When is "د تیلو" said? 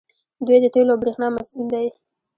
0.61-0.91